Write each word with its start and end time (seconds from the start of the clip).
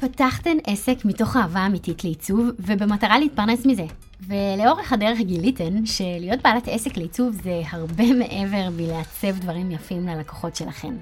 פתחתן 0.00 0.56
עסק 0.66 1.04
מתוך 1.04 1.36
אהבה 1.36 1.66
אמיתית 1.66 2.04
לעיצוב, 2.04 2.48
ובמטרה 2.58 3.18
להתפרנס 3.18 3.66
מזה. 3.66 3.84
ולאורך 4.28 4.92
הדרך 4.92 5.18
גיליתן 5.20 5.86
שלהיות 5.86 6.40
בעלת 6.44 6.68
עסק 6.68 6.96
לעיצוב 6.96 7.34
זה 7.42 7.62
הרבה 7.70 8.04
מעבר 8.20 8.68
מלעצב 8.76 9.38
דברים 9.40 9.70
יפים 9.70 10.08
ללקוחות 10.08 10.56
שלכן. 10.56 10.94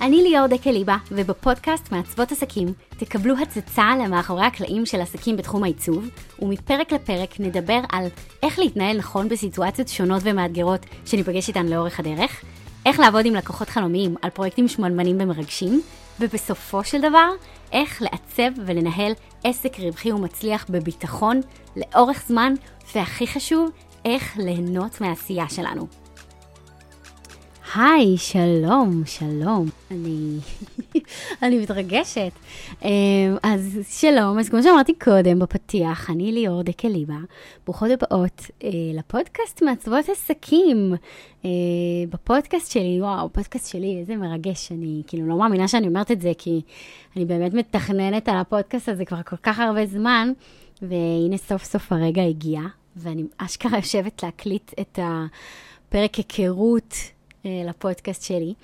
אני 0.00 0.22
ליאור 0.22 0.46
דקליבה, 0.46 0.96
ובפודקאסט 1.12 1.92
מעצבות 1.92 2.32
עסקים 2.32 2.68
תקבלו 2.90 3.34
הצצה 3.38 3.90
למאחורי 4.04 4.44
הקלעים 4.44 4.86
של 4.86 5.00
עסקים 5.00 5.36
בתחום 5.36 5.64
העיצוב, 5.64 6.08
ומפרק 6.42 6.92
לפרק 6.92 7.40
נדבר 7.40 7.80
על 7.92 8.06
איך 8.42 8.58
להתנהל 8.58 8.98
נכון 8.98 9.28
בסיטואציות 9.28 9.88
שונות 9.88 10.22
ומאתגרות 10.24 10.86
שניפגש 11.06 11.48
איתן 11.48 11.66
לאורך 11.66 12.00
הדרך, 12.00 12.44
איך 12.86 13.00
לעבוד 13.00 13.26
עם 13.26 13.34
לקוחות 13.34 13.68
חלומיים 13.68 14.14
על 14.22 14.30
פרויקטים 14.30 14.68
שמנמנים 14.68 15.16
ומרגשים, 15.20 15.82
ובסופו 16.20 16.84
של 16.84 17.00
דבר, 17.00 17.28
איך 17.72 18.02
לעצב 18.02 18.60
ולנהל 18.66 19.12
עסק 19.44 19.78
רווחי 19.78 20.12
ומצליח 20.12 20.66
בביטחון 20.70 21.40
לאורך 21.76 22.24
זמן, 22.26 22.54
והכי 22.94 23.26
חשוב, 23.26 23.70
איך 24.04 24.36
ליהנות 24.36 25.00
מהעשייה 25.00 25.48
שלנו. 25.48 26.07
היי, 27.74 28.16
שלום, 28.16 29.02
שלום. 29.06 29.68
אני, 29.90 30.38
אני 31.42 31.58
מתרגשת. 31.58 32.32
אמ, 32.84 32.88
אז 33.42 33.78
שלום, 33.88 34.38
אז 34.38 34.48
כמו 34.48 34.62
שאמרתי 34.62 34.94
קודם 34.94 35.38
בפתיח, 35.38 36.10
אני 36.10 36.32
ליאור 36.32 36.62
דקליבה, 36.62 37.16
ברוכות 37.66 37.90
הבאות 37.90 38.42
אה, 38.64 38.68
לפודקאסט 38.94 39.62
מעצבות 39.62 40.08
עסקים. 40.08 40.94
אה, 41.44 41.50
בפודקאסט 42.10 42.72
שלי, 42.72 42.98
וואו, 43.00 43.26
הפודקאסט 43.26 43.70
שלי, 43.70 43.98
איזה 44.00 44.16
מרגש. 44.16 44.72
אני 44.72 45.02
כאילו 45.06 45.28
לא 45.28 45.38
מאמינה 45.38 45.68
שאני 45.68 45.88
אומרת 45.88 46.10
את 46.10 46.20
זה, 46.20 46.32
כי 46.38 46.60
אני 47.16 47.24
באמת 47.24 47.54
מתכננת 47.54 48.28
על 48.28 48.36
הפודקאסט 48.36 48.88
הזה 48.88 49.04
כבר 49.04 49.22
כל 49.22 49.36
כך 49.36 49.58
הרבה 49.58 49.86
זמן, 49.86 50.32
והנה 50.82 51.36
סוף 51.36 51.64
סוף 51.64 51.92
הרגע 51.92 52.22
הגיע, 52.22 52.60
ואני 52.96 53.24
אשכרה 53.38 53.78
יושבת 53.78 54.22
להקליט 54.22 54.72
את 54.80 54.98
הפרק 55.02 56.14
היכרות. 56.14 56.94
אה, 57.46 57.62
לפודקאסט 57.66 58.22
שלי. 58.22 58.54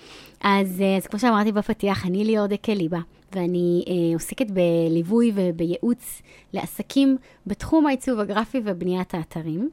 אז, 0.40 0.80
אה, 0.80 0.96
אז 0.96 1.06
כמו 1.06 1.18
שאמרתי 1.20 1.52
בפתיח, 1.52 2.06
אני 2.06 2.24
ליאור 2.24 2.46
דקליבה, 2.46 2.98
ואני 3.32 3.84
אה, 3.88 4.14
עוסקת 4.14 4.46
בליווי 4.50 5.32
ובייעוץ 5.34 6.22
לעסקים 6.52 7.16
בתחום 7.46 7.86
העיצוב 7.86 8.20
הגרפי 8.20 8.60
ובניית 8.64 9.14
האתרים. 9.14 9.70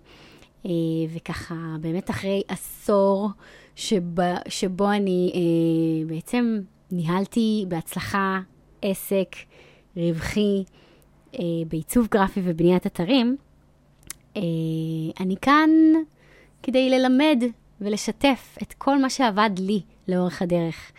אה, 0.66 0.72
וככה, 1.14 1.56
באמת 1.82 2.10
אחרי 2.10 2.42
עשור 2.48 3.30
שבא, 3.76 4.36
שבו 4.48 4.92
אני 4.92 5.32
אה, 5.36 6.08
בעצם 6.08 6.60
ניהלתי 6.92 7.66
בהצלחה 7.68 8.40
עסק 8.82 9.36
רווחי 9.98 10.64
אה, 11.36 11.40
בעיצוב 11.68 12.08
גרפי 12.12 12.42
ובניית 12.44 12.88
אתרים, 12.88 13.38
אה, 14.38 14.42
אני 15.20 15.36
כאן 15.42 15.70
כדי 16.64 16.90
ללמד 16.90 17.44
ולשתף 17.82 18.58
את 18.62 18.74
כל 18.74 19.02
מה 19.02 19.10
שעבד 19.10 19.50
לי 19.60 19.82
לאורך 20.08 20.42
הדרך. 20.42 20.92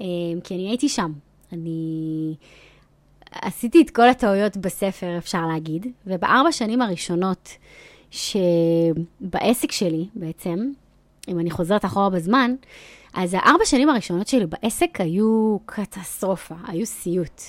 אה, 0.00 0.06
כי 0.44 0.54
אני 0.54 0.68
הייתי 0.68 0.88
שם. 0.88 1.12
אני 1.52 2.34
עשיתי 3.32 3.82
את 3.82 3.90
כל 3.90 4.08
הטעויות 4.08 4.56
בספר, 4.56 5.18
אפשר 5.18 5.46
להגיד, 5.46 5.86
ובארבע 6.06 6.52
שנים 6.52 6.82
הראשונות 6.82 7.48
שבעסק 8.10 9.72
שלי 9.72 10.08
בעצם, 10.14 10.70
אם 11.28 11.38
אני 11.38 11.50
חוזרת 11.50 11.84
אחורה 11.84 12.10
בזמן, 12.10 12.54
אז 13.14 13.34
הארבע 13.34 13.64
שנים 13.64 13.88
הראשונות 13.88 14.28
שלי 14.28 14.46
בעסק 14.46 15.00
היו 15.00 15.58
קטסטרופה, 15.66 16.54
היו 16.66 16.86
סיוט. 16.86 17.42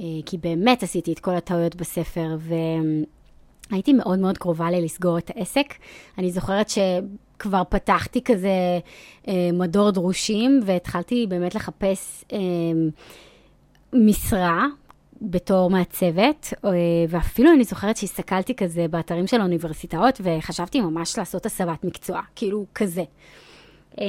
אה, 0.00 0.04
כי 0.26 0.38
באמת 0.38 0.82
עשיתי 0.82 1.12
את 1.12 1.18
כל 1.18 1.34
הטעויות 1.34 1.74
בספר, 1.74 2.36
והייתי 3.70 3.92
מאוד 3.92 4.18
מאוד 4.18 4.38
קרובה 4.38 4.70
ללסגור 4.70 5.18
את 5.18 5.30
העסק. 5.34 5.74
אני 6.18 6.30
זוכרת 6.30 6.68
ש... 6.68 6.78
כבר 7.38 7.62
פתחתי 7.68 8.22
כזה 8.24 8.78
אה, 9.28 9.50
מדור 9.52 9.90
דרושים, 9.90 10.60
והתחלתי 10.64 11.26
באמת 11.28 11.54
לחפש 11.54 12.24
אה, 12.32 12.38
משרה 13.92 14.66
בתור 15.22 15.70
מעצבת, 15.70 16.54
אה, 16.64 16.70
ואפילו 17.08 17.52
אני 17.52 17.64
זוכרת 17.64 17.96
שהסתכלתי 17.96 18.54
כזה 18.54 18.86
באתרים 18.90 19.26
של 19.26 19.40
האוניברסיטאות, 19.40 20.20
וחשבתי 20.24 20.80
ממש 20.80 21.18
לעשות 21.18 21.46
הסבת 21.46 21.84
מקצוע, 21.84 22.20
כאילו 22.36 22.66
כזה. 22.74 23.04
אה, 24.00 24.06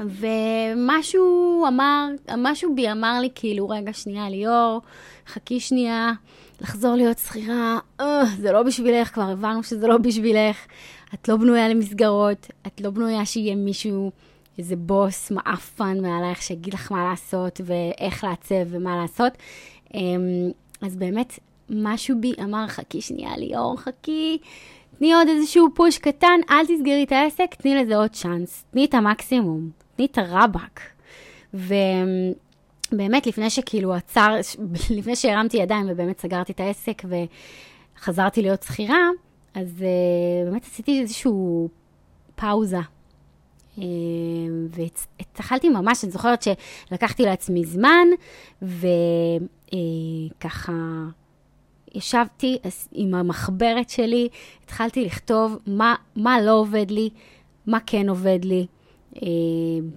ומשהו 0.00 1.64
אמר, 1.68 2.06
משהו 2.38 2.74
בי 2.74 2.92
אמר 2.92 3.18
לי, 3.20 3.28
כאילו, 3.34 3.68
רגע, 3.68 3.92
שנייה, 3.92 4.30
ליאור, 4.30 4.80
חכי 5.26 5.60
שנייה, 5.60 6.12
לחזור 6.60 6.94
להיות 6.94 7.18
שכירה, 7.18 7.78
אה, 8.00 8.22
זה 8.38 8.52
לא 8.52 8.62
בשבילך, 8.62 9.08
כבר 9.08 9.22
הבנו 9.22 9.62
שזה 9.62 9.86
לא 9.86 9.98
בשבילך. 9.98 10.66
את 11.14 11.28
לא 11.28 11.36
בנויה 11.36 11.68
למסגרות, 11.68 12.46
את 12.66 12.80
לא 12.80 12.90
בנויה 12.90 13.26
שיהיה 13.26 13.56
מישהו, 13.56 14.10
איזה 14.58 14.76
בוס 14.76 15.30
מעפן 15.30 16.00
מעלייך 16.00 16.42
שיגיד 16.42 16.74
לך 16.74 16.92
מה 16.92 17.10
לעשות 17.10 17.60
ואיך 17.64 18.24
לעצב 18.24 18.54
ומה 18.70 18.96
לעשות. 18.96 19.32
אמ, 19.94 20.50
אז 20.82 20.96
באמת, 20.96 21.38
משהו 21.70 22.20
בי 22.20 22.32
אמר, 22.42 22.66
חכי 22.68 23.00
שנייה 23.00 23.36
ליאור, 23.36 23.76
חכי, 23.76 24.38
תני 24.98 25.14
עוד 25.14 25.28
איזשהו 25.28 25.68
פוש 25.74 25.98
קטן, 25.98 26.40
אל 26.50 26.66
תסגרי 26.66 27.04
את 27.04 27.12
העסק, 27.12 27.54
תני 27.54 27.74
לזה 27.74 27.96
עוד 27.96 28.10
צ'אנס, 28.10 28.64
תני 28.70 28.84
את 28.84 28.94
המקסימום, 28.94 29.70
תני 29.96 30.06
את 30.06 30.18
הרבאק. 30.18 30.80
ובאמת, 32.92 33.26
לפני 33.26 33.50
שכאילו 33.50 33.94
עצר, 33.94 34.34
לפני 34.96 35.16
שהרמתי 35.16 35.56
ידיים 35.56 35.86
ובאמת 35.88 36.20
סגרתי 36.20 36.52
את 36.52 36.60
העסק 36.60 37.02
וחזרתי 37.98 38.42
להיות 38.42 38.62
שכירה, 38.62 39.08
אז 39.54 39.68
uh, 39.78 39.82
באמת 40.50 40.64
עשיתי 40.64 41.00
איזושהי 41.00 41.32
פאוזה. 42.34 42.80
Uh, 43.76 43.80
והתחלתי 44.70 45.68
ממש, 45.68 46.04
אני 46.04 46.12
זוכרת 46.12 46.42
שלקחתי 46.42 47.22
לעצמי 47.22 47.64
זמן, 47.64 48.06
וככה 48.62 50.72
uh, 50.72 50.74
ישבתי 51.94 52.58
עם 52.92 53.14
המחברת 53.14 53.90
שלי, 53.90 54.28
התחלתי 54.64 55.04
לכתוב 55.04 55.58
מה, 55.66 55.94
מה 56.16 56.40
לא 56.40 56.52
עובד 56.52 56.90
לי, 56.90 57.10
מה 57.66 57.78
כן 57.86 58.08
עובד 58.08 58.44
לי. 58.44 58.66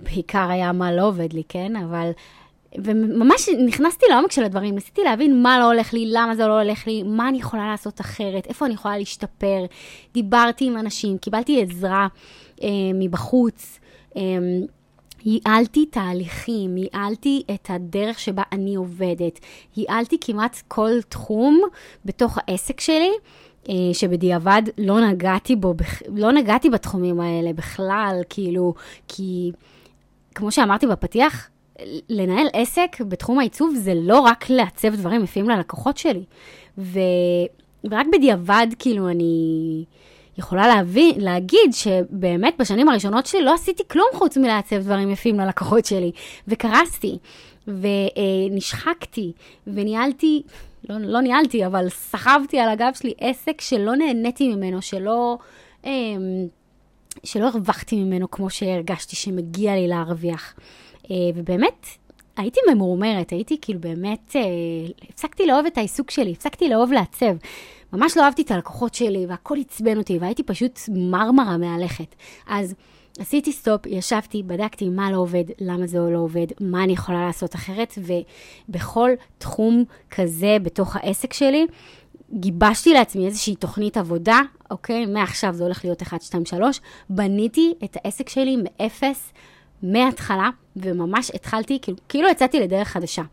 בעיקר 0.03 0.49
היה 0.49 0.71
מה 0.71 0.91
לא 0.91 1.07
עובד 1.07 1.33
לי, 1.33 1.43
כן? 1.49 1.75
אבל 1.75 2.11
וממש 2.77 3.49
נכנסתי 3.65 4.05
לעומק 4.09 4.31
של 4.31 4.43
הדברים, 4.43 4.75
ניסיתי 4.75 5.03
להבין 5.03 5.43
מה 5.43 5.59
לא 5.59 5.65
הולך 5.65 5.93
לי, 5.93 6.05
למה 6.07 6.35
זה 6.35 6.47
לא 6.47 6.61
הולך 6.61 6.87
לי, 6.87 7.03
מה 7.03 7.29
אני 7.29 7.37
יכולה 7.37 7.67
לעשות 7.67 8.01
אחרת, 8.01 8.47
איפה 8.47 8.65
אני 8.65 8.73
יכולה 8.73 8.97
להשתפר. 8.97 9.65
דיברתי 10.13 10.65
עם 10.65 10.77
אנשים, 10.77 11.17
קיבלתי 11.17 11.61
עזרה 11.61 12.07
אה, 12.63 12.69
מבחוץ. 12.93 13.79
אה, 14.17 14.21
ייעלתי 15.25 15.85
תהליכים, 15.85 16.77
ייעלתי 16.77 17.43
את 17.53 17.69
הדרך 17.69 18.19
שבה 18.19 18.43
אני 18.51 18.75
עובדת, 18.75 19.39
ייעלתי 19.77 20.17
כמעט 20.21 20.61
כל 20.67 21.01
תחום 21.09 21.61
בתוך 22.05 22.37
העסק 22.37 22.79
שלי, 22.79 23.11
אה, 23.69 23.73
שבדיעבד 23.93 24.61
לא 24.77 25.07
נגעתי 25.07 25.55
בו, 25.55 25.73
לא 26.15 26.31
נגעתי 26.31 26.69
בתחומים 26.69 27.19
האלה 27.19 27.53
בכלל, 27.53 28.21
כאילו, 28.29 28.73
כי 29.07 29.51
כמו 30.35 30.51
שאמרתי 30.51 30.87
בפתיח, 30.87 31.49
לנהל 32.09 32.47
עסק 32.53 32.97
בתחום 33.01 33.39
העיצוב 33.39 33.75
זה 33.75 33.93
לא 33.95 34.19
רק 34.19 34.49
לעצב 34.49 34.95
דברים 34.95 35.23
יפים 35.23 35.49
ללקוחות 35.49 35.97
שלי. 35.97 36.23
ו... 36.77 36.99
ורק 37.83 38.05
בדיעבד, 38.13 38.67
כאילו, 38.79 39.09
אני 39.09 39.85
יכולה 40.37 40.67
להבין, 40.67 41.11
להגיד 41.17 41.73
שבאמת 41.73 42.53
בשנים 42.59 42.89
הראשונות 42.89 43.25
שלי 43.25 43.43
לא 43.43 43.53
עשיתי 43.53 43.83
כלום 43.87 44.07
חוץ 44.13 44.37
מלעצב 44.37 44.77
דברים 44.77 45.09
יפים 45.09 45.39
ללקוחות 45.39 45.85
שלי. 45.85 46.11
וקרסתי, 46.47 47.17
ונשחקתי, 47.67 49.31
וניהלתי, 49.67 50.41
לא, 50.89 50.95
לא 50.99 51.21
ניהלתי, 51.21 51.65
אבל 51.65 51.89
סחבתי 51.89 52.59
על 52.59 52.69
הגב 52.69 52.91
שלי 52.99 53.13
עסק 53.19 53.61
שלא 53.61 53.95
נהניתי 53.95 54.55
ממנו, 54.55 54.81
שלא... 54.81 55.37
אמ, 55.85 56.47
שלא 57.23 57.47
הרווחתי 57.47 57.95
ממנו 57.95 58.31
כמו 58.31 58.49
שהרגשתי 58.49 59.15
שמגיע 59.15 59.75
לי 59.75 59.87
להרוויח. 59.87 60.53
אה, 61.11 61.15
ובאמת, 61.35 61.85
הייתי 62.37 62.59
ממורמרת, 62.73 63.29
הייתי 63.29 63.57
כאילו 63.61 63.79
באמת, 63.79 64.35
אה, 64.35 64.41
הפסקתי 65.09 65.45
לאהוב 65.45 65.65
את 65.65 65.77
העיסוק 65.77 66.11
שלי, 66.11 66.31
הפסקתי 66.31 66.69
לאהוב 66.69 66.91
לעצב. 66.91 67.35
ממש 67.93 68.17
לא 68.17 68.23
אהבתי 68.23 68.41
את 68.41 68.51
הלקוחות 68.51 68.93
שלי, 68.93 69.25
והכל 69.25 69.57
עצבן 69.59 69.97
אותי, 69.97 70.17
והייתי 70.17 70.43
פשוט 70.43 70.79
מרמרה 70.89 71.57
מהלכת. 71.57 72.15
אז 72.47 72.75
עשיתי 73.19 73.51
סטופ, 73.51 73.85
ישבתי, 73.85 74.43
בדקתי 74.43 74.89
מה 74.89 75.11
לא 75.11 75.17
עובד, 75.17 75.43
למה 75.59 75.87
זה 75.87 75.99
לא 75.99 76.19
עובד, 76.19 76.47
מה 76.59 76.83
אני 76.83 76.93
יכולה 76.93 77.25
לעשות 77.25 77.55
אחרת, 77.55 77.97
ובכל 77.97 79.11
תחום 79.37 79.83
כזה 80.11 80.57
בתוך 80.63 80.95
העסק 80.95 81.33
שלי, 81.33 81.65
גיבשתי 82.33 82.93
לעצמי 82.93 83.25
איזושהי 83.25 83.55
תוכנית 83.55 83.97
עבודה, 83.97 84.39
אוקיי? 84.71 85.05
מעכשיו 85.05 85.53
זה 85.53 85.63
הולך 85.63 85.85
להיות 85.85 86.01
1, 86.01 86.21
2, 86.21 86.45
3. 86.45 86.81
בניתי 87.09 87.73
את 87.83 87.97
העסק 88.03 88.29
שלי 88.29 88.57
מאפס 88.63 89.33
מההתחלה, 89.83 90.49
וממש 90.75 91.31
התחלתי, 91.33 91.79
כאילו, 91.81 91.97
כאילו 92.09 92.29
יצאתי 92.29 92.59
לדרך 92.59 92.87
חדשה. 92.87 93.23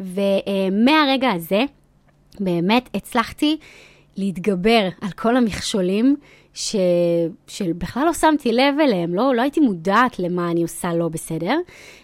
ומהרגע 0.00 1.30
הזה, 1.30 1.64
באמת 2.40 2.88
הצלחתי 2.94 3.56
להתגבר 4.16 4.88
על 5.00 5.10
כל 5.10 5.36
המכשולים 5.36 6.16
ש... 6.54 6.76
שבכלל 7.46 8.04
לא 8.06 8.12
שמתי 8.12 8.52
לב 8.52 8.74
אליהם, 8.80 9.14
לא, 9.14 9.34
לא 9.34 9.42
הייתי 9.42 9.60
מודעת 9.60 10.18
למה 10.18 10.50
אני 10.50 10.62
עושה 10.62 10.94
לא 10.94 11.08
בסדר. 11.08 11.58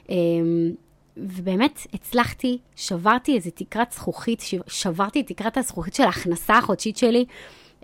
אמ, 0.09 0.73
ובאמת 1.17 1.79
הצלחתי, 1.95 2.59
שברתי 2.77 3.35
איזה 3.35 3.51
תקרת 3.51 3.93
זכוכית, 3.93 4.43
שברתי 4.67 5.21
את 5.21 5.27
תקרת 5.27 5.57
הזכוכית 5.57 5.95
של 5.95 6.03
ההכנסה 6.03 6.59
החודשית 6.59 6.97
שלי. 6.97 7.25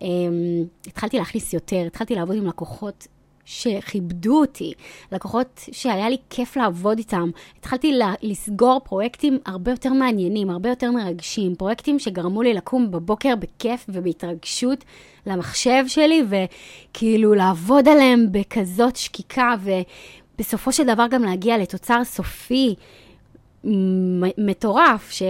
אמ, 0.02 0.64
התחלתי 0.86 1.18
להכניס 1.18 1.52
יותר, 1.52 1.84
התחלתי 1.86 2.14
לעבוד 2.14 2.36
עם 2.36 2.46
לקוחות 2.46 3.06
שכיבדו 3.50 4.40
אותי, 4.40 4.72
לקוחות 5.12 5.64
שהיה 5.72 6.08
לי 6.08 6.16
כיף 6.30 6.56
לעבוד 6.56 6.98
איתם. 6.98 7.30
התחלתי 7.58 7.98
לסגור 8.22 8.80
פרויקטים 8.84 9.38
הרבה 9.46 9.70
יותר 9.70 9.92
מעניינים, 9.92 10.50
הרבה 10.50 10.68
יותר 10.68 10.90
מרגשים, 10.90 11.54
פרויקטים 11.54 11.98
שגרמו 11.98 12.42
לי 12.42 12.54
לקום 12.54 12.90
בבוקר 12.90 13.34
בכיף 13.36 13.86
ובהתרגשות 13.88 14.84
למחשב 15.26 15.84
שלי, 15.86 16.22
וכאילו 16.28 17.34
לעבוד 17.34 17.88
עליהם 17.88 18.26
בכזאת 18.30 18.96
שקיקה, 18.96 19.54
ובסופו 20.34 20.72
של 20.72 20.84
דבר 20.84 21.06
גם 21.10 21.22
להגיע 21.22 21.58
לתוצר 21.58 22.04
סופי 22.04 22.74
מטורף, 24.38 25.10
ש... 25.10 25.22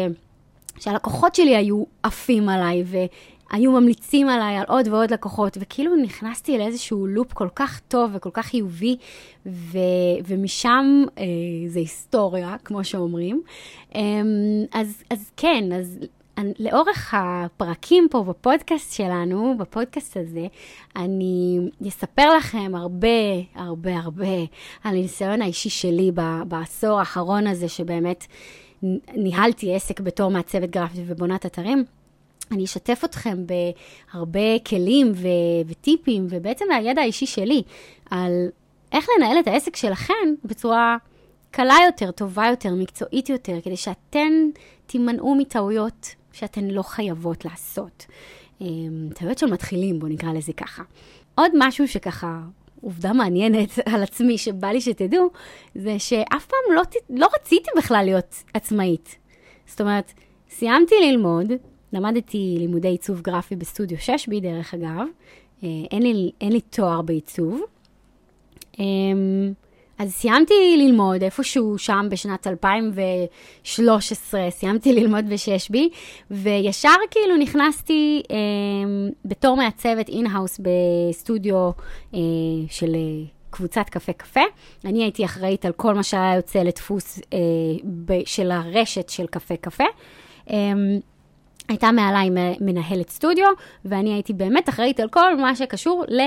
שהלקוחות 0.81 1.35
שלי 1.35 1.57
היו 1.57 1.85
עפים 2.03 2.49
עליי, 2.49 2.85
היו 3.51 3.73
ממליצים 3.73 4.29
עליי 4.29 4.57
על 4.57 4.65
עוד 4.69 4.89
ועוד 4.89 5.11
לקוחות, 5.11 5.57
וכאילו 5.61 5.97
נכנסתי 5.97 6.59
לאיזשהו 6.59 7.07
לופ 7.07 7.33
כל 7.33 7.49
כך 7.55 7.81
טוב 7.89 8.11
וכל 8.15 8.31
כך 8.33 8.47
חיובי, 8.47 8.97
ו, 9.47 9.79
ומשם 10.27 11.05
אה, 11.19 11.25
זה 11.69 11.79
היסטוריה, 11.79 12.57
כמו 12.65 12.85
שאומרים. 12.85 13.43
אה, 13.95 14.01
אז, 14.73 15.03
אז 15.11 15.31
כן, 15.37 15.65
אז 15.73 15.99
לאורך 16.59 17.15
הפרקים 17.17 18.07
פה 18.11 18.23
בפודקאסט 18.23 18.93
שלנו, 18.93 19.55
בפודקאסט 19.59 20.17
הזה, 20.17 20.47
אני 20.97 21.59
אספר 21.89 22.37
לכם 22.37 22.73
הרבה, 22.75 23.09
הרבה, 23.55 23.97
הרבה 23.97 24.37
על 24.85 24.97
הניסיון 24.97 25.43
האישי 25.43 25.71
שלי 25.71 26.11
בעשור 26.49 26.99
האחרון 26.99 27.47
הזה, 27.47 27.69
שבאמת 27.69 28.27
ניהלתי 29.15 29.75
עסק 29.75 30.01
בתור 30.01 30.31
מעצבת 30.31 30.71
גרפית 30.71 31.01
ובונת 31.07 31.47
אתרים. 31.47 31.85
אני 32.51 32.65
אשתף 32.65 33.01
אתכם 33.05 33.45
בהרבה 33.47 34.59
כלים 34.67 35.13
ו- 35.15 35.69
וטיפים, 35.69 36.27
ובעצם 36.31 36.65
מהידע 36.69 37.03
האישי 37.03 37.27
שלי, 37.27 37.63
על 38.11 38.49
איך 38.93 39.07
לנהל 39.19 39.39
את 39.41 39.47
העסק 39.47 39.77
שלכם 39.77 40.15
בצורה 40.45 40.97
קלה 41.51 41.77
יותר, 41.87 42.11
טובה 42.11 42.47
יותר, 42.51 42.75
מקצועית 42.75 43.29
יותר, 43.29 43.61
כדי 43.65 43.77
שאתן 43.77 44.33
תימנעו 44.87 45.35
מטעויות 45.35 46.15
שאתן 46.33 46.65
לא 46.65 46.83
חייבות 46.83 47.45
לעשות. 47.45 48.07
אמ, 48.61 49.09
טעויות 49.15 49.39
של 49.39 49.47
מתחילים, 49.47 49.99
בואו 49.99 50.13
נקרא 50.13 50.33
לזה 50.33 50.53
ככה. 50.53 50.83
עוד 51.35 51.51
משהו 51.55 51.89
שככה, 51.89 52.41
עובדה 52.81 53.13
מעניינת 53.13 53.79
על 53.93 54.03
עצמי, 54.03 54.39
שבא 54.39 54.69
לי 54.69 54.81
שתדעו, 54.81 55.31
זה 55.75 55.99
שאף 55.99 56.47
פעם 56.47 56.75
לא, 56.77 56.83
לא 57.11 57.29
רציתי 57.35 57.71
בכלל 57.77 58.03
להיות 58.05 58.43
עצמאית. 58.55 59.17
זאת 59.67 59.81
אומרת, 59.81 60.13
סיימתי 60.51 60.95
ללמוד, 61.03 61.53
למדתי 61.93 62.57
לימודי 62.59 62.89
עיצוב 62.89 63.21
גרפי 63.21 63.57
בסטודיו 63.57 63.99
6 64.01 64.29
בי, 64.29 64.41
דרך 64.41 64.75
אגב. 64.75 65.07
אה, 65.65 65.69
אין 65.91 66.03
לי, 66.03 66.31
אין 66.41 66.53
לי 66.53 66.61
תואר 66.61 67.03
בעיצוב. 67.03 67.61
אמ, 68.79 69.53
אז 69.99 70.13
סיימתי 70.13 70.55
ללמוד 70.77 71.23
איפשהו 71.23 71.79
שם 71.79 72.07
בשנת 72.11 72.47
2013, 72.47 74.51
סיימתי 74.51 74.93
ללמוד 74.93 75.25
ב-6B, 75.29 75.77
וישר 76.31 76.89
כאילו 77.11 77.37
נכנסתי 77.37 78.23
אה, 78.31 78.37
בתור 79.25 79.57
מעצבת 79.57 80.09
in-house 80.09 80.61
בסטודיו 80.61 81.71
אה, 82.15 82.19
של 82.71 82.95
אה, 82.95 83.01
קבוצת 83.51 83.89
קפה 83.91 84.13
קפה. 84.13 84.41
אני 84.85 85.03
הייתי 85.03 85.25
אחראית 85.25 85.65
על 85.65 85.73
כל 85.73 85.95
מה 85.95 86.03
שהיה 86.03 86.35
יוצא 86.37 86.59
לדפוס 86.59 87.21
אה, 87.33 87.39
ב- 88.05 88.25
של 88.25 88.51
הרשת 88.51 89.09
של 89.09 89.27
קפה 89.27 89.57
קפה. 89.57 89.85
אה, 90.51 90.73
הייתה 91.69 91.93
מעליי 91.93 92.31
מנהלת 92.61 93.11
סטודיו, 93.11 93.47
ואני 93.85 94.13
הייתי 94.13 94.33
באמת 94.33 94.69
אחראית 94.69 95.01
על 95.01 95.09
כל 95.09 95.37
מה 95.37 95.57
שקשור 95.57 96.05
ל... 96.09 96.21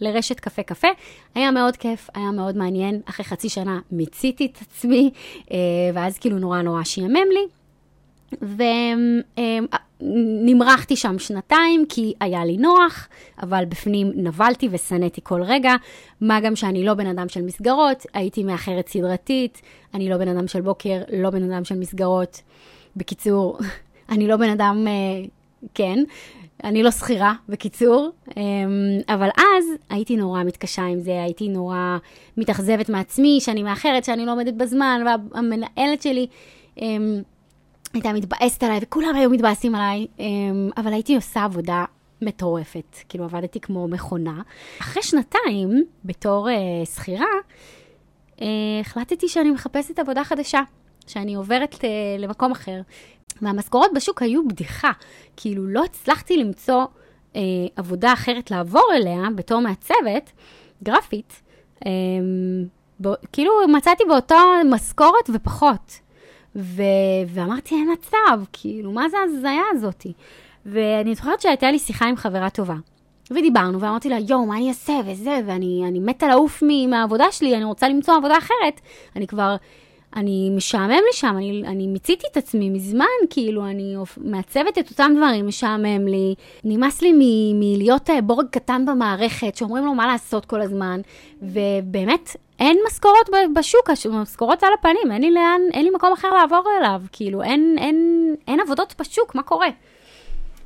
לרשת 0.00 0.40
קפה 0.40 0.62
קפה. 0.62 0.88
היה 1.34 1.50
מאוד 1.50 1.76
כיף, 1.76 2.10
היה 2.14 2.30
מאוד 2.30 2.56
מעניין. 2.56 3.00
אחרי 3.04 3.24
חצי 3.24 3.48
שנה 3.48 3.80
מיציתי 3.92 4.46
את 4.46 4.58
עצמי, 4.60 5.10
אה, 5.52 5.56
ואז 5.94 6.18
כאילו 6.18 6.38
נורא 6.38 6.62
נורא 6.62 6.84
שיאמם 6.84 7.26
לי. 7.32 7.46
ונמרחתי 10.00 10.96
שם 10.96 11.18
שנתיים 11.18 11.84
כי 11.88 12.14
היה 12.20 12.44
לי 12.44 12.56
נוח, 12.56 13.08
אבל 13.42 13.64
בפנים 13.64 14.12
נבלתי 14.14 14.68
ושנאתי 14.70 15.20
כל 15.24 15.42
רגע. 15.42 15.72
מה 16.20 16.40
גם 16.40 16.56
שאני 16.56 16.84
לא 16.84 16.94
בן 16.94 17.06
אדם 17.06 17.28
של 17.28 17.42
מסגרות, 17.42 18.06
הייתי 18.14 18.44
מאחרת 18.44 18.88
סדרתית, 18.88 19.62
אני 19.94 20.08
לא 20.08 20.16
בן 20.16 20.28
אדם 20.28 20.48
של 20.48 20.60
בוקר, 20.60 21.02
לא 21.12 21.30
בן 21.30 21.52
אדם 21.52 21.64
של 21.64 21.78
מסגרות. 21.78 22.42
בקיצור, 22.96 23.58
אני 24.10 24.28
לא 24.28 24.36
בן 24.36 24.50
אדם, 24.50 24.86
אה, 24.88 25.26
כן, 25.74 26.04
אני 26.64 26.82
לא 26.82 26.90
שכירה, 26.90 27.34
בקיצור, 27.48 28.10
אמ, 28.36 28.42
אבל 29.08 29.28
אז 29.36 29.64
הייתי 29.90 30.16
נורא 30.16 30.42
מתקשה 30.42 30.82
עם 30.82 31.00
זה, 31.00 31.22
הייתי 31.22 31.48
נורא 31.48 31.98
מתאכזבת 32.36 32.88
מעצמי, 32.88 33.38
שאני 33.40 33.62
מאחרת, 33.62 34.04
שאני 34.04 34.26
לא 34.26 34.32
עומדת 34.32 34.54
בזמן, 34.54 35.02
והמנהלת 35.06 36.02
שלי 36.02 36.26
אמ, 36.80 37.22
הייתה 37.94 38.12
מתבאסת 38.12 38.62
עליי, 38.62 38.78
וכולם 38.82 39.14
היו 39.14 39.30
מתבאסים 39.30 39.74
עליי, 39.74 40.06
אמ, 40.18 40.70
אבל 40.76 40.92
הייתי 40.92 41.14
עושה 41.16 41.44
עבודה 41.44 41.84
מטורפת, 42.22 42.96
כאילו 43.08 43.24
עבדתי 43.24 43.60
כמו 43.60 43.88
מכונה. 43.88 44.42
אחרי 44.80 45.02
שנתיים, 45.02 45.84
בתור 46.04 46.48
uh, 46.48 46.86
שכירה, 46.86 47.26
uh, 48.36 48.42
החלטתי 48.80 49.28
שאני 49.28 49.50
מחפשת 49.50 49.98
עבודה 49.98 50.24
חדשה, 50.24 50.60
שאני 51.06 51.34
עוברת 51.34 51.74
uh, 51.74 51.84
למקום 52.18 52.52
אחר. 52.52 52.80
והמשכורות 53.42 53.90
בשוק 53.94 54.22
היו 54.22 54.48
בדיחה. 54.48 54.90
כאילו, 55.36 55.66
לא 55.66 55.84
הצלחתי 55.84 56.36
למצוא 56.36 56.84
אה, 57.36 57.40
עבודה 57.76 58.12
אחרת 58.12 58.50
לעבור 58.50 58.90
אליה 58.94 59.22
בתור 59.34 59.60
מעצבת 59.60 60.32
גרפית. 60.82 61.42
אה, 61.86 61.90
ב, 63.00 63.08
כאילו, 63.32 63.52
מצאתי 63.68 64.04
באותו 64.08 64.36
משכורת 64.70 65.30
ופחות. 65.34 66.00
ו, 66.56 66.82
ואמרתי, 67.28 67.74
אין 67.74 67.92
מצב, 67.92 68.44
כאילו, 68.52 68.92
מה 68.92 69.08
זה 69.08 69.16
ההזיה 69.18 69.62
הזאתי? 69.72 70.12
ואני 70.66 71.14
זוכרת 71.14 71.40
שהייתה 71.40 71.70
לי 71.70 71.78
שיחה 71.78 72.06
עם 72.06 72.16
חברה 72.16 72.50
טובה. 72.50 72.74
ודיברנו, 73.30 73.80
ואמרתי 73.80 74.08
לה, 74.08 74.18
יואו, 74.28 74.46
מה 74.46 74.56
אני 74.56 74.68
אעשה, 74.68 74.92
וזה, 75.06 75.40
ואני 75.46 76.00
מתה 76.00 76.28
לעוף 76.28 76.62
מהעבודה 76.88 77.32
שלי, 77.32 77.56
אני 77.56 77.64
רוצה 77.64 77.88
למצוא 77.88 78.14
עבודה 78.14 78.38
אחרת. 78.38 78.80
אני 79.16 79.26
כבר 79.26 79.56
אני 80.16 80.50
משעמם 80.56 80.90
לי 80.90 81.12
שם, 81.12 81.34
אני, 81.36 81.62
אני 81.66 81.86
מיציתי 81.86 82.26
את 82.32 82.36
עצמי 82.36 82.70
מזמן, 82.70 83.06
כאילו, 83.30 83.66
אני 83.66 83.94
מעצבת 84.16 84.78
את 84.78 84.90
אותם 84.90 85.12
דברים, 85.16 85.46
משעמם 85.46 86.08
לי. 86.08 86.34
נמאס 86.64 87.02
לי 87.02 87.12
מלהיות 87.54 88.10
אה, 88.10 88.20
בורג 88.20 88.46
קטן 88.50 88.86
במערכת, 88.86 89.56
שאומרים 89.56 89.84
לו 89.84 89.94
מה 89.94 90.06
לעשות 90.06 90.44
כל 90.44 90.60
הזמן, 90.60 91.00
ובאמת, 91.42 92.36
אין 92.58 92.78
משכורות 92.86 93.30
בשוק, 93.54 93.90
משכורות 94.10 94.62
על 94.62 94.72
הפנים, 94.78 95.12
אין 95.12 95.22
לי 95.22 95.30
לאן, 95.30 95.60
אין 95.72 95.84
לי 95.84 95.90
מקום 95.90 96.12
אחר 96.12 96.30
לעבור 96.34 96.64
אליו, 96.78 97.02
כאילו, 97.12 97.42
אין, 97.42 97.76
אין, 97.78 98.34
אין 98.48 98.60
עבודות 98.60 98.94
בשוק, 99.00 99.34
מה 99.34 99.42
קורה? 99.42 99.68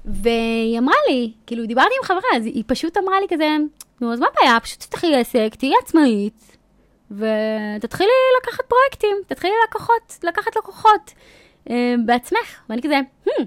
והיא 0.04 0.78
אמרה 0.78 0.94
לי, 1.08 1.32
כאילו, 1.46 1.66
דיברתי 1.66 1.94
עם 2.02 2.06
חברה, 2.06 2.36
אז 2.36 2.46
היא 2.46 2.64
פשוט 2.66 2.96
אמרה 2.96 3.20
לי 3.20 3.26
כזה, 3.30 3.56
נו, 4.00 4.12
אז 4.12 4.20
מה 4.20 4.26
הבעיה? 4.32 4.60
פשוט 4.60 4.80
תפתחי 4.80 5.14
עסק, 5.14 5.54
תהיי 5.58 5.72
עצמאית, 5.82 6.51
ותתחילי 7.12 8.10
לקחת 8.42 8.64
פרויקטים, 8.68 9.16
תתחילי 9.26 9.54
לקוחות, 9.68 10.18
לקחת 10.22 10.56
לקוחות 10.56 11.14
אה, 11.70 11.94
בעצמך. 12.06 12.60
ואני 12.68 12.82
כזה, 12.82 13.00
hmm, 13.26 13.42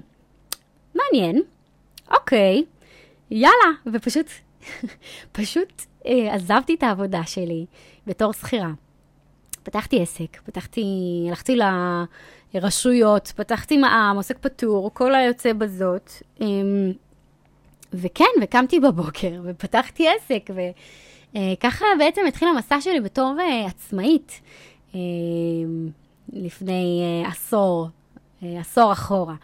מעניין, 0.94 1.42
אוקיי, 2.10 2.64
יאללה, 3.30 3.72
ופשוט, 3.92 4.26
פשוט 5.32 5.82
אה, 6.06 6.34
עזבתי 6.34 6.74
את 6.74 6.82
העבודה 6.82 7.24
שלי 7.26 7.66
בתור 8.06 8.32
שכירה. 8.32 8.70
פתחתי 9.62 10.02
עסק, 10.02 10.40
פתחתי, 10.44 10.84
הלכתי 11.28 11.58
לרשויות, 12.54 13.32
פתחתי 13.36 13.76
מע"מ, 13.76 14.16
עוסק 14.16 14.38
פטור, 14.38 14.90
כל 14.94 15.14
היוצא 15.14 15.52
בזאת. 15.52 16.10
אה, 16.40 16.46
וכן, 17.92 18.24
וקמתי 18.42 18.80
בבוקר 18.80 19.40
ופתחתי 19.44 20.08
עסק, 20.08 20.50
ו... 20.54 20.60
אה, 21.36 21.54
ככה 21.60 21.84
בעצם 21.98 22.20
התחיל 22.28 22.48
המסע 22.48 22.80
שלי 22.80 23.00
בתור 23.00 23.34
uh, 23.38 23.66
עצמאית 23.66 24.40
uh, 24.92 24.96
לפני 26.32 27.02
uh, 27.24 27.28
עשור, 27.28 27.88
uh, 28.40 28.44
עשור 28.60 28.92
אחורה. 28.92 29.34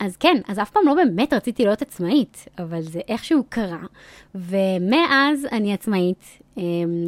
אז 0.00 0.16
כן, 0.16 0.36
אז 0.48 0.58
אף 0.58 0.70
פעם 0.70 0.82
לא 0.86 0.94
באמת 0.94 1.32
רציתי 1.32 1.64
להיות 1.64 1.82
עצמאית, 1.82 2.48
אבל 2.58 2.82
זה 2.82 3.00
איכשהו 3.08 3.44
קרה, 3.48 3.82
ומאז 4.34 5.46
אני 5.52 5.72
עצמאית. 5.72 6.38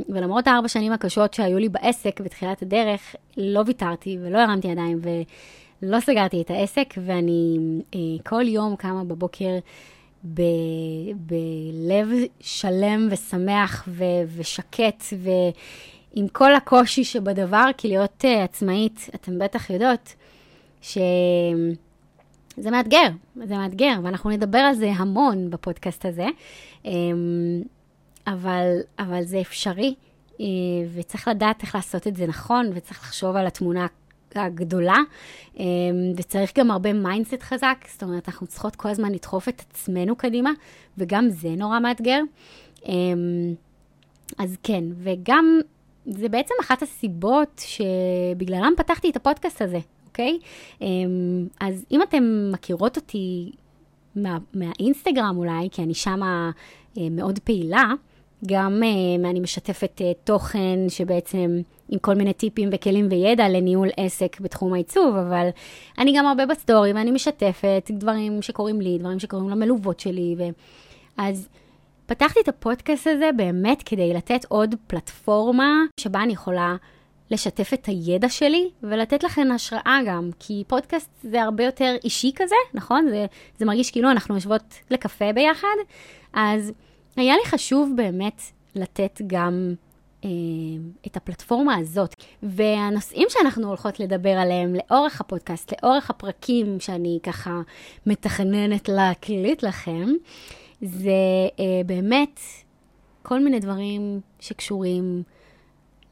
ולמרות 0.09 0.47
הארבע 0.47 0.69
שנים 0.69 0.93
הקשות 0.93 1.35
שהיו 1.35 1.59
לי 1.59 1.69
בעסק 1.69 2.21
בתחילת 2.21 2.63
הדרך, 2.63 3.17
לא 3.37 3.63
ויתרתי 3.67 4.19
ולא 4.23 4.39
הרמתי 4.39 4.69
ידיים 4.69 4.99
ולא 5.83 6.01
סגרתי 6.01 6.41
את 6.41 6.51
העסק, 6.51 6.95
ואני 7.05 7.59
כל 8.27 8.49
יום 8.49 8.77
קמה 8.77 9.05
בבוקר 9.05 9.59
ב, 10.25 10.43
בלב 11.17 12.09
שלם 12.41 13.09
ושמח 13.11 13.89
ו, 13.89 14.05
ושקט, 14.37 15.05
ועם 15.19 16.29
כל 16.29 16.55
הקושי 16.55 17.05
שבדבר, 17.05 17.65
כי 17.77 17.89
להיות 17.89 18.25
uh, 18.25 18.45
עצמאית, 18.45 19.11
אתן 19.15 19.39
בטח 19.39 19.71
יודעות, 19.71 20.15
שזה 20.83 21.01
מאתגר, 22.71 23.09
זה 23.45 23.57
מאתגר, 23.57 23.95
ואנחנו 24.03 24.31
נדבר 24.31 24.59
על 24.59 24.75
זה 24.75 24.93
המון 24.97 25.51
בפודקאסט 25.51 26.07
הזה, 26.07 26.27
um, 26.85 26.89
אבל, 28.27 28.79
אבל 28.99 29.23
זה 29.23 29.41
אפשרי, 29.41 29.95
uh, 30.31 30.41
וצריך 30.95 31.29
לדעת 31.29 31.63
איך 31.63 31.75
לעשות 31.75 32.07
את 32.07 32.17
זה 32.17 32.27
נכון, 32.27 32.71
וצריך 32.75 33.01
לחשוב 33.01 33.37
על 33.37 33.47
התמונה 33.47 33.87
הגדולה, 34.35 34.97
אמ, 35.57 35.65
וצריך 36.17 36.59
גם 36.59 36.71
הרבה 36.71 36.93
mindset 36.93 37.43
חזק, 37.43 37.85
זאת 37.93 38.03
אומרת, 38.03 38.29
אנחנו 38.29 38.47
צריכות 38.47 38.77
כל 38.77 38.89
הזמן 38.89 39.13
לדחוף 39.13 39.49
את 39.49 39.63
עצמנו 39.71 40.17
קדימה, 40.17 40.51
וגם 40.99 41.31
זה 41.31 41.49
נורא 41.49 41.79
מאתגר. 41.81 42.21
אמ, 42.89 43.55
אז 44.39 44.57
כן, 44.63 44.85
וגם 44.97 45.61
זה 46.07 46.29
בעצם 46.29 46.55
אחת 46.61 46.83
הסיבות 46.83 47.63
שבגללם 47.67 48.73
פתחתי 48.77 49.11
את 49.11 49.17
הפודקאסט 49.17 49.63
הזה, 49.63 49.79
אוקיי? 50.07 50.39
אמ, 50.81 51.47
אז 51.61 51.85
אם 51.91 52.03
אתן 52.03 52.51
מכירות 52.53 52.97
אותי 52.97 53.53
מה, 54.17 54.39
מהאינסטגרם 54.55 55.37
אולי, 55.37 55.69
כי 55.71 55.83
אני 55.83 55.95
שמה 55.95 56.51
אה, 56.99 57.09
מאוד 57.11 57.39
פעילה, 57.39 57.85
גם 58.47 58.83
אה, 58.83 59.27
אני 59.29 59.41
משתפת 59.41 60.01
אה, 60.01 60.05
תוכן 60.25 60.79
שבעצם 60.89 61.61
עם 61.89 61.99
כל 61.99 62.15
מיני 62.15 62.33
טיפים 62.33 62.69
וכלים 62.73 63.09
וידע 63.11 63.49
לניהול 63.49 63.89
עסק 63.97 64.41
בתחום 64.41 64.75
העיצוב, 64.75 65.17
אבל 65.17 65.49
אני 65.99 66.19
גם 66.19 66.27
הרבה 66.27 66.47
בסטורי 66.47 66.93
ואני 66.93 67.11
משתפת 67.11 67.91
דברים 67.91 68.43
שקורים 68.43 68.81
לי, 68.81 68.99
דברים 68.99 69.19
שקורים 69.19 69.49
למלוות 69.49 70.01
שלי. 70.01 70.35
ו... 70.39 70.43
אז 71.17 71.49
פתחתי 72.07 72.41
את 72.41 72.49
הפודקאסט 72.49 73.07
הזה 73.07 73.31
באמת 73.37 73.83
כדי 73.83 74.15
לתת 74.15 74.45
עוד 74.49 74.75
פלטפורמה 74.87 75.85
שבה 76.01 76.23
אני 76.23 76.33
יכולה 76.33 76.77
לשתף 77.31 77.75
את 77.75 77.87
הידע 77.87 78.29
שלי 78.29 78.71
ולתת 78.83 79.25
לכם 79.25 79.49
השראה 79.55 79.99
גם, 80.07 80.31
כי 80.39 80.65
פודקאסט 80.67 81.11
זה 81.23 81.43
הרבה 81.43 81.65
יותר 81.65 81.95
אישי 82.05 82.33
כזה, 82.37 82.55
נכון? 82.75 83.07
זה, 83.11 83.27
זה 83.59 83.65
מרגיש 83.65 83.91
כאילו 83.91 84.11
אנחנו 84.11 84.35
יושבות 84.35 84.75
לקפה 84.91 85.33
ביחד, 85.33 85.77
אז... 86.33 86.73
היה 87.17 87.37
לי 87.37 87.43
חשוב 87.47 87.93
באמת 87.97 88.43
לתת 88.75 89.21
גם 89.27 89.75
אה, 90.25 90.31
את 91.07 91.17
הפלטפורמה 91.17 91.77
הזאת. 91.77 92.15
והנושאים 92.43 93.27
שאנחנו 93.31 93.69
הולכות 93.69 94.01
לדבר 94.01 94.31
עליהם 94.31 94.75
לאורך 94.75 95.21
הפודקאסט, 95.21 95.73
לאורך 95.73 96.11
הפרקים 96.11 96.81
שאני 96.81 97.19
ככה 97.23 97.61
מתכננת 98.07 98.89
להקליט 98.89 99.63
לכם, 99.63 100.09
זה 100.83 101.11
אה, 101.61 101.81
באמת 101.87 102.41
כל 103.23 103.45
מיני 103.45 103.61
דברים 103.61 104.21
שקשורים 104.41 105.23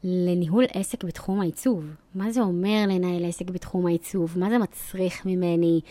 לניהול 0.03 0.65
עסק 0.73 1.03
בתחום 1.03 1.41
העיצוב. 1.41 1.85
מה 2.15 2.31
זה 2.31 2.41
אומר 2.41 2.83
לנהל 2.87 3.25
עסק 3.25 3.49
בתחום 3.49 3.85
העיצוב? 3.85 4.37
מה 4.37 4.49
זה 4.49 4.57
מצריך 4.57 5.25
ממני? 5.25 5.81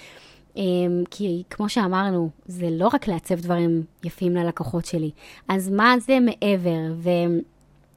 אמ, 0.56 1.02
כי 1.10 1.42
כמו 1.50 1.68
שאמרנו, 1.68 2.30
זה 2.46 2.68
לא 2.70 2.88
רק 2.92 3.08
לעצב 3.08 3.34
דברים 3.34 3.82
יפים 4.04 4.34
ללקוחות 4.34 4.86
שלי. 4.86 5.10
אז 5.48 5.68
מה 5.68 5.94
זה 5.98 6.18
מעבר, 6.20 7.10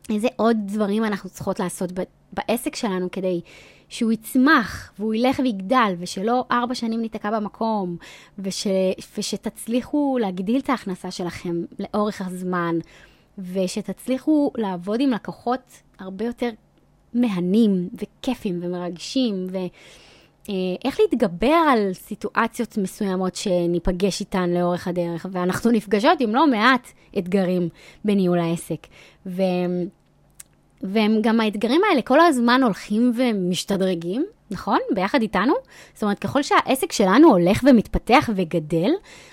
ואיזה 0.10 0.28
עוד 0.36 0.58
דברים 0.66 1.04
אנחנו 1.04 1.30
צריכות 1.30 1.60
לעשות 1.60 1.92
בעסק 2.34 2.76
שלנו 2.76 3.12
כדי 3.12 3.42
שהוא 3.90 4.12
יצמח 4.12 4.92
והוא 5.00 5.14
ילך 5.14 5.40
ויגדל, 5.40 5.94
ושלא 6.00 6.46
ארבע 6.52 6.76
שנים 6.76 7.02
ניתקע 7.02 7.40
במקום, 7.40 7.98
וש, 8.40 8.68
ושתצליחו 9.18 10.18
להגדיל 10.22 10.60
את 10.60 10.70
ההכנסה 10.70 11.12
שלכם 11.12 11.64
לאורך 11.80 12.22
הזמן, 12.22 12.76
ושתצליחו 13.38 14.52
לעבוד 14.58 15.00
עם 15.00 15.10
לקוחות 15.10 15.82
הרבה 16.00 16.26
יותר 16.26 16.50
מהנים 17.14 17.90
וכיפים 17.94 18.60
ומרגשים. 18.62 19.48
ו... 19.52 19.58
אה, 20.50 20.54
איך 20.86 21.00
להתגבר 21.00 21.56
על 21.70 21.94
סיטואציות 21.94 22.78
מסוימות 22.78 23.36
שניפגש 23.36 24.20
איתן 24.20 24.50
לאורך 24.50 24.88
הדרך, 24.88 25.26
ואנחנו 25.32 25.72
נפגשות 25.72 26.20
עם 26.20 26.36
לא 26.36 26.48
מעט 26.48 26.88
אתגרים 27.18 27.70
בניהול 28.06 28.40
העסק. 28.40 28.88
ו... 29.26 29.42
והם 30.84 31.20
גם 31.22 31.40
האתגרים 31.40 31.82
האלה 31.90 32.02
כל 32.02 32.20
הזמן 32.20 32.64
הולכים 32.64 33.12
ומשתדרגים, 33.16 34.26
נכון? 34.52 34.80
ביחד 34.94 35.22
איתנו. 35.22 35.54
זאת 35.94 36.04
אומרת, 36.04 36.20
ככל 36.20 36.44
שהעסק 36.44 36.92
שלנו 36.92 37.30
הולך 37.30 37.64
ומתפתח 37.64 38.30
וגדל, 38.36 38.92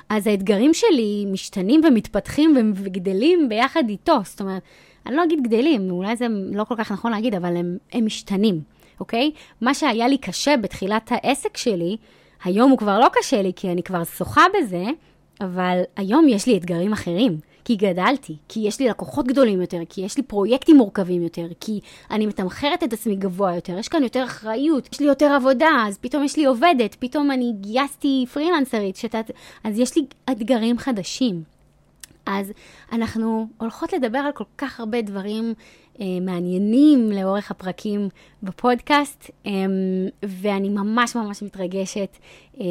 אז 0.08 0.26
האתגרים 0.26 0.74
שלי 0.74 1.26
משתנים 1.32 1.80
ומתפתחים 1.84 2.72
וגדלים 2.74 3.48
ביחד 3.48 3.82
איתו. 3.88 4.18
זאת 4.24 4.40
אומרת, 4.40 4.62
אני 5.06 5.16
לא 5.16 5.24
אגיד 5.24 5.42
גדלים, 5.42 5.90
אולי 5.90 6.16
זה 6.16 6.26
לא 6.52 6.64
כל 6.64 6.74
כך 6.78 6.92
נכון 6.92 7.10
להגיד, 7.10 7.34
אבל 7.34 7.56
הם, 7.56 7.76
הם 7.92 8.04
משתנים. 8.04 8.60
אוקיי? 9.00 9.30
מה 9.60 9.74
שהיה 9.74 10.08
לי 10.08 10.18
קשה 10.18 10.56
בתחילת 10.56 11.12
העסק 11.12 11.56
שלי, 11.56 11.96
היום 12.44 12.70
הוא 12.70 12.78
כבר 12.78 12.98
לא 12.98 13.06
קשה 13.12 13.42
לי, 13.42 13.52
כי 13.56 13.72
אני 13.72 13.82
כבר 13.82 14.04
שוחה 14.04 14.44
בזה, 14.58 14.84
אבל 15.40 15.82
היום 15.96 16.28
יש 16.28 16.46
לי 16.46 16.56
אתגרים 16.56 16.92
אחרים. 16.92 17.38
כי 17.64 17.76
גדלתי, 17.76 18.36
כי 18.48 18.60
יש 18.60 18.80
לי 18.80 18.88
לקוחות 18.88 19.26
גדולים 19.26 19.60
יותר, 19.60 19.80
כי 19.88 20.00
יש 20.00 20.16
לי 20.16 20.22
פרויקטים 20.22 20.76
מורכבים 20.76 21.22
יותר, 21.22 21.46
כי 21.60 21.80
אני 22.10 22.26
מתמחרת 22.26 22.82
את 22.82 22.92
עצמי 22.92 23.16
גבוה 23.16 23.54
יותר, 23.54 23.78
יש 23.78 23.88
כאן 23.88 24.02
יותר 24.02 24.24
אחריות, 24.24 24.88
יש 24.92 25.00
לי 25.00 25.06
יותר 25.06 25.26
עבודה, 25.32 25.68
אז 25.86 25.98
פתאום 25.98 26.24
יש 26.24 26.36
לי 26.36 26.44
עובדת, 26.44 26.96
פתאום 26.98 27.30
אני 27.30 27.52
גייסתי 27.60 28.24
פרילנסרית, 28.32 28.96
שתת... 28.96 29.30
אז 29.64 29.78
יש 29.78 29.96
לי 29.96 30.02
אתגרים 30.30 30.78
חדשים. 30.78 31.42
אז 32.26 32.52
אנחנו 32.92 33.48
הולכות 33.58 33.92
לדבר 33.92 34.18
על 34.18 34.32
כל 34.32 34.44
כך 34.58 34.80
הרבה 34.80 35.02
דברים 35.02 35.54
מעניינים 36.20 37.12
לאורך 37.12 37.50
הפרקים 37.50 38.08
בפודקאסט, 38.42 39.30
אה, 39.46 39.52
ואני 40.22 40.68
ממש 40.68 41.16
ממש 41.16 41.42
מתרגשת 41.42 42.16
אה, 42.60 42.66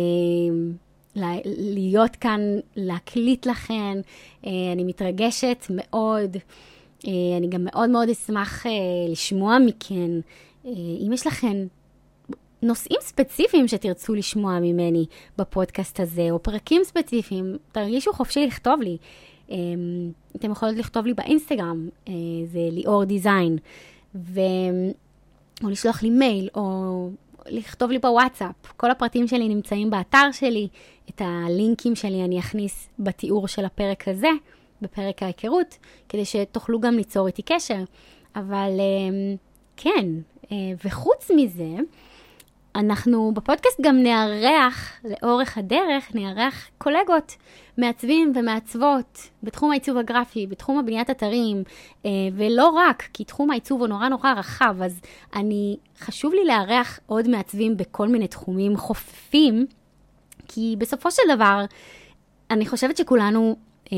להיות 1.45 2.15
כאן, 2.15 2.41
להקליט 2.75 3.45
לכן. 3.45 3.97
אה, 4.45 4.51
אני 4.73 4.83
מתרגשת 4.83 5.65
מאוד. 5.69 6.37
אה, 7.07 7.37
אני 7.37 7.47
גם 7.47 7.63
מאוד 7.63 7.89
מאוד 7.89 8.09
אשמח 8.09 8.65
אה, 8.65 8.71
לשמוע 9.11 9.59
מכן, 9.59 10.11
אה, 10.65 10.71
אם 11.05 11.13
יש 11.13 11.27
לכן 11.27 11.57
נושאים 12.61 12.97
ספציפיים 13.01 13.67
שתרצו 13.67 14.15
לשמוע 14.15 14.59
ממני 14.59 15.05
בפודקאסט 15.37 15.99
הזה, 15.99 16.27
או 16.31 16.43
פרקים 16.43 16.81
ספציפיים, 16.83 17.57
תרגישו 17.71 18.13
חופשי 18.13 18.47
לכתוב 18.47 18.81
לי. 18.81 18.97
אמ, 19.49 20.11
אתם 20.35 20.51
יכולות 20.51 20.75
לכתוב 20.75 21.05
לי 21.05 21.13
באינסטגרם, 21.13 21.89
אה, 22.07 22.13
זה 22.51 22.59
ליאור 22.71 23.03
דיזיין, 23.03 23.57
ו... 24.15 24.39
או 25.63 25.69
לשלוח 25.69 26.03
לי 26.03 26.09
מייל, 26.09 26.49
או 26.55 27.09
לכתוב 27.47 27.91
לי 27.91 27.99
בוואטסאפ. 27.99 28.55
כל 28.77 28.91
הפרטים 28.91 29.27
שלי 29.27 29.49
נמצאים 29.49 29.89
באתר 29.89 30.31
שלי, 30.31 30.67
את 31.09 31.21
הלינקים 31.25 31.95
שלי 31.95 32.23
אני 32.23 32.39
אכניס 32.39 32.89
בתיאור 32.99 33.47
של 33.47 33.65
הפרק 33.65 34.07
הזה, 34.07 34.29
בפרק 34.81 35.23
ההיכרות, 35.23 35.77
כדי 36.09 36.25
שתוכלו 36.25 36.79
גם 36.79 36.95
ליצור 36.95 37.27
איתי 37.27 37.41
קשר. 37.41 37.83
אבל 38.35 38.71
אמ, 38.79 39.35
כן, 39.77 40.05
אה, 40.51 40.57
וחוץ 40.85 41.31
מזה, 41.35 41.75
אנחנו 42.75 43.31
בפודקאסט 43.33 43.81
גם 43.81 44.03
נארח, 44.03 45.01
לאורך 45.03 45.57
הדרך, 45.57 46.15
נארח 46.15 46.69
קולגות, 46.77 47.35
מעצבים 47.77 48.33
ומעצבות 48.35 49.29
בתחום 49.43 49.71
העיצוב 49.71 49.97
הגרפי, 49.97 50.47
בתחום 50.47 50.79
הבניית 50.79 51.09
אתרים, 51.09 51.63
אה, 52.05 52.09
ולא 52.33 52.69
רק, 52.69 53.03
כי 53.13 53.23
תחום 53.23 53.51
העיצוב 53.51 53.79
הוא 53.79 53.87
נורא 53.87 54.09
נורא 54.09 54.33
רחב, 54.33 54.75
אז 54.81 55.01
אני, 55.35 55.77
חשוב 55.99 56.33
לי 56.33 56.45
לארח 56.45 56.99
עוד 57.05 57.27
מעצבים 57.27 57.77
בכל 57.77 58.07
מיני 58.07 58.27
תחומים 58.27 58.77
חופפים, 58.77 59.65
כי 60.47 60.75
בסופו 60.77 61.11
של 61.11 61.23
דבר, 61.35 61.65
אני 62.51 62.65
חושבת 62.65 62.97
שכולנו 62.97 63.55
אה, 63.93 63.97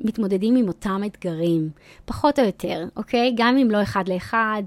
מתמודדים 0.00 0.56
עם 0.56 0.68
אותם 0.68 1.02
אתגרים, 1.06 1.70
פחות 2.04 2.38
או 2.38 2.44
יותר, 2.44 2.84
אוקיי? 2.96 3.32
גם 3.36 3.56
אם 3.56 3.70
לא 3.70 3.82
אחד 3.82 4.08
לאחד, 4.08 4.62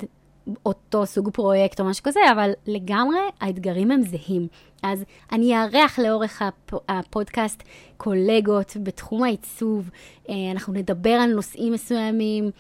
אותו 0.66 1.06
סוג 1.06 1.30
פרויקט 1.30 1.80
או 1.80 1.86
משהו 1.86 2.04
כזה, 2.04 2.20
אבל 2.32 2.52
לגמרי 2.68 3.20
האתגרים 3.42 3.92
הם 3.92 4.02
זהים. 4.02 4.48
אז 4.84 5.04
אני 5.32 5.56
אארח 5.58 6.00
לאורך 6.00 6.42
הפ... 6.42 6.74
הפודקאסט 6.90 7.64
קולגות 7.98 8.78
בתחום 8.84 9.24
העיצוב, 9.24 9.90
אה, 10.30 10.36
אנחנו 10.52 10.74
נדבר 10.74 11.10
על 11.10 11.34
נושאים 11.34 11.74
מסוימים, 11.74 12.52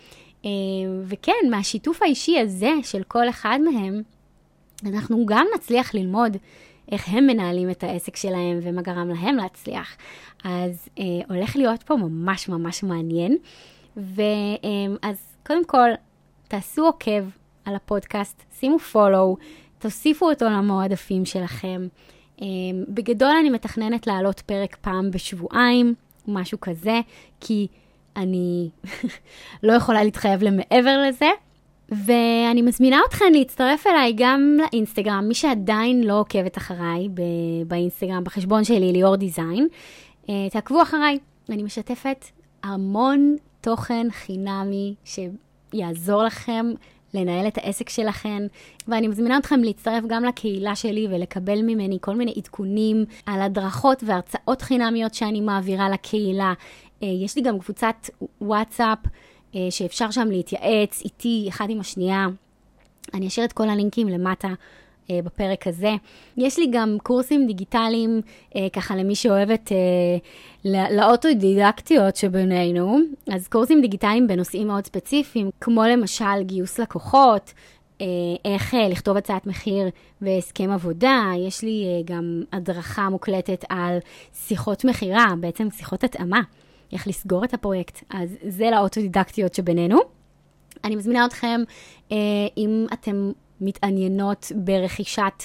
אה, 0.45 0.49
וכן, 1.03 1.49
מהשיתוף 1.49 2.01
האישי 2.01 2.39
הזה 2.39 2.69
של 2.83 3.03
כל 3.03 3.29
אחד 3.29 3.59
מהם, 3.63 4.01
אנחנו 4.85 5.25
גם 5.25 5.45
נצליח 5.55 5.93
ללמוד 5.93 6.37
איך 6.91 7.09
הם 7.09 7.27
מנהלים 7.27 7.69
את 7.69 7.83
העסק 7.83 8.15
שלהם 8.15 8.59
ומה 8.61 8.81
גרם 8.81 9.09
להם 9.09 9.35
להצליח. 9.35 9.95
אז 10.43 10.89
אה, 10.99 11.03
הולך 11.29 11.55
להיות 11.55 11.83
פה 11.83 11.95
ממש 11.95 12.49
ממש 12.49 12.83
מעניין. 12.83 13.37
ואז 13.97 15.35
קודם 15.47 15.65
כל, 15.65 15.89
תעשו 16.47 16.85
עוקב 16.85 17.23
על 17.65 17.75
הפודקאסט, 17.75 18.43
שימו 18.59 18.77
follow, 18.93 19.41
תוסיפו 19.79 20.29
אותו 20.29 20.45
למועדפים 20.45 21.25
שלכם. 21.25 21.87
בגדול 22.89 23.35
אני 23.39 23.49
מתכננת 23.49 24.07
להעלות 24.07 24.39
פרק 24.39 24.75
פעם 24.81 25.11
בשבועיים, 25.11 25.93
משהו 26.27 26.59
כזה, 26.61 26.99
כי 27.39 27.67
אני 28.15 28.69
לא 29.63 29.73
יכולה 29.73 30.03
להתחייב 30.03 30.43
למעבר 30.43 31.03
לזה. 31.07 31.29
ואני 31.89 32.61
מזמינה 32.61 32.99
אתכן 33.07 33.33
להצטרף 33.33 33.87
אליי 33.87 34.13
גם 34.17 34.57
לאינסטגרם, 34.59 35.25
מי 35.27 35.33
שעדיין 35.33 36.03
לא 36.03 36.19
עוקבת 36.19 36.57
אחריי 36.57 37.09
באינסטגרם, 37.67 38.23
בחשבון 38.23 38.63
שלי, 38.63 38.91
ליאור 38.91 39.15
דיזיין, 39.15 39.67
אה, 40.29 40.47
תעקבו 40.51 40.81
אחריי. 40.81 41.19
אני 41.49 41.63
משתפת 41.63 42.25
המון 42.63 43.35
תוכן 43.61 44.07
חינמי 44.11 44.95
שיעזור 45.03 46.23
לכם 46.23 46.65
לנהל 47.15 47.47
את 47.47 47.57
העסק 47.57 47.89
שלכם, 47.89 48.47
ואני 48.87 49.07
מזמינה 49.07 49.37
אתכם 49.37 49.59
להצטרף 49.63 50.03
גם 50.07 50.23
לקהילה 50.25 50.75
שלי 50.75 51.07
ולקבל 51.11 51.61
ממני 51.61 51.97
כל 52.01 52.15
מיני 52.15 52.33
עדכונים 52.37 53.05
על 53.25 53.41
הדרכות 53.41 54.03
והרצאות 54.05 54.61
חינמיות 54.61 55.13
שאני 55.13 55.41
מעבירה 55.41 55.89
לקהילה. 55.89 56.53
אה, 57.03 57.07
יש 57.07 57.35
לי 57.35 57.41
גם 57.41 57.59
קבוצת 57.59 58.09
וואטסאפ. 58.41 58.97
אה, 59.55 59.67
שאפשר 59.69 60.11
שם 60.11 60.27
להתייעץ 60.31 61.01
איתי, 61.05 61.45
אחד 61.49 61.69
עם 61.69 61.79
השנייה. 61.79 62.27
אני 63.13 63.27
אשאיר 63.27 63.45
את 63.45 63.53
כל 63.53 63.69
הלינקים 63.69 64.07
למטה 64.07 64.47
בפרק 65.11 65.67
הזה. 65.67 65.91
יש 66.37 66.59
לי 66.59 66.67
גם 66.71 66.97
קורסים 67.03 67.47
דיגיטליים, 67.47 68.21
אה, 68.55 68.67
ככה 68.73 68.95
למי 68.95 69.15
שאוהבת 69.15 69.71
לאוטודידקטיות 70.65 72.15
שבינינו, 72.15 72.99
אז 73.33 73.47
קורסים 73.47 73.81
דיגיטליים 73.81 74.27
בנושאים 74.27 74.67
מאוד 74.67 74.85
ספציפיים, 74.85 75.49
כמו 75.61 75.83
למשל 75.83 76.41
גיוס 76.41 76.79
לקוחות, 76.79 77.53
איך 78.45 78.73
לכתוב 78.89 79.17
הצעת 79.17 79.47
מחיר 79.47 79.89
והסכם 80.21 80.71
עבודה. 80.71 81.31
יש 81.47 81.63
לי 81.63 82.03
גם 82.05 82.43
הדרכה 82.53 83.09
מוקלטת 83.09 83.65
על 83.69 83.97
שיחות 84.33 84.85
מכירה, 84.85 85.25
בעצם 85.39 85.67
שיחות 85.71 86.03
התאמה. 86.03 86.41
איך 86.93 87.07
לסגור 87.07 87.43
את 87.43 87.53
הפרויקט. 87.53 88.03
אז 88.09 88.29
זה 88.47 88.69
לאוטודידקטיות 88.71 89.53
שבינינו. 89.53 89.99
אני 90.83 90.95
מזמינה 90.95 91.25
אתכם, 91.25 91.61
אה, 92.11 92.17
אם 92.57 92.85
אתם 92.93 93.31
מתעניינות 93.61 94.51
ברכישת 94.55 95.43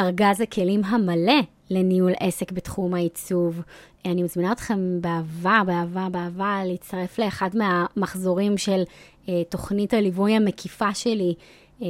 ארגז 0.00 0.40
הכלים 0.40 0.84
המלא 0.84 1.40
לניהול 1.70 2.12
עסק 2.20 2.52
בתחום 2.52 2.94
העיצוב, 2.94 3.62
אני 4.04 4.22
מזמינה 4.22 4.52
אתכם 4.52 5.00
באהבה, 5.00 5.62
באהבה, 5.66 6.08
באהבה 6.10 6.60
להצטרף 6.64 7.18
לאחד 7.18 7.50
מהמחזורים 7.54 8.58
של 8.58 8.82
אה, 9.28 9.42
תוכנית 9.48 9.94
הליווי 9.94 10.32
המקיפה 10.32 10.94
שלי 10.94 11.34
אה, 11.82 11.86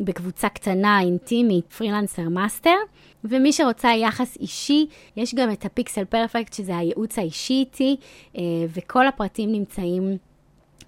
בקבוצה 0.00 0.48
קטנה, 0.48 1.00
אינטימית, 1.00 1.72
Freelancer 1.72 2.28
Master. 2.28 2.76
ומי 3.24 3.52
שרוצה 3.52 3.88
יחס 3.88 4.36
אישי, 4.40 4.86
יש 5.16 5.34
גם 5.34 5.52
את 5.52 5.64
ה 5.64 5.71
Pixel 5.71 6.04
Perfect, 6.04 6.52
שזה 6.52 6.76
הייעוץ 6.76 7.18
האישי 7.18 7.54
איתי, 7.54 7.96
אה, 8.36 8.42
וכל 8.74 9.06
הפרטים 9.06 9.52
נמצאים 9.52 10.16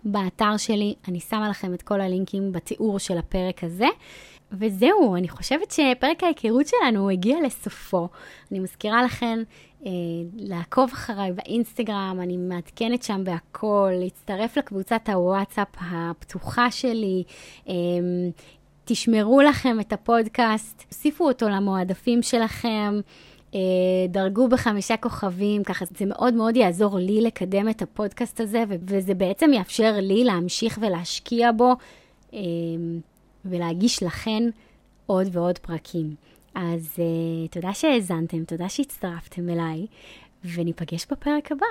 באתר 0.05 0.57
שלי. 0.57 0.95
אני 1.09 1.21
שמה 1.21 1.49
לכם 1.49 1.75
את 1.75 1.83
כל 1.83 2.01
הלינקים 2.01 2.53
בתיאור 2.53 2.99
של 2.99 3.19
הפרק 3.19 3.65
הזה. 3.65 3.87
וזהו, 4.53 5.17
אני 5.17 5.29
חושבת 5.29 5.71
שפרק 5.71 6.25
ההיכרות 6.25 6.67
שלנו 6.67 7.11
הגיע 7.11 7.37
לסופו. 7.47 8.09
אני 8.51 8.61
מזכירה 8.61 9.03
לכם 9.03 9.39
אה, 9.87 9.91
לעקוב 10.37 10.91
אחריי 10.93 11.33
באינסטגרם, 11.33 12.19
אני 12.23 12.37
מעדכנת 12.37 13.03
שם 13.03 13.25
בהכל, 13.25 13.93
להצטרף 13.95 14.59
לקבוצת 14.59 15.09
הוואטסאפ 15.09 15.69
הפתוחה 15.81 16.71
שלי. 16.71 17.23
אה, 17.69 17.75
תשמרו 18.85 19.41
לכם 19.41 19.81
את 19.81 19.93
הפודקאסט, 19.93 20.85
תוסיפו 20.89 21.29
אותו 21.29 21.49
למועדפים 21.49 22.23
שלכם. 22.23 23.01
אה, 23.55 23.61
דרגו 24.09 24.49
בחמישה 24.49 24.97
כוכבים, 24.97 25.65
ככה 25.65 25.85
זה 25.99 26.07
מאוד 26.07 26.35
מאוד 26.35 26.57
יעזור 26.57 26.99
לי 26.99 27.21
לקדם 27.21 27.69
את 27.69 27.83
הפודקאסט 27.83 28.41
הזה, 28.41 28.65
וזה 28.69 29.15
בעצם 29.15 29.51
יאפשר 29.55 29.95
לי 30.01 30.25
להמשיך 30.25 30.79
ולהשקיע 30.83 31.53
בו 31.53 31.73
אה, 32.35 32.41
ולהגיש 33.45 34.03
לכן 34.03 34.43
עוד 35.07 35.29
ועוד 35.33 35.59
פרקים. 35.59 36.15
אז 36.55 36.95
uh, 36.97 37.53
תודה 37.53 37.75
שהאזנתם, 37.75 38.45
תודה 38.45 38.69
שהצטרפתם 38.69 39.49
אליי, 39.49 39.87
וניפגש 40.45 41.07
בפרק 41.11 41.53
הבא. 41.53 41.67